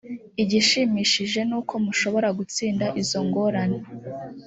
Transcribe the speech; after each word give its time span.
igishimishije 0.41 1.39
ni 1.49 1.55
uko 1.59 1.73
mushobora 1.85 2.29
gutsinda 2.37 2.85
izo 3.01 3.19
ngorane 3.27 3.79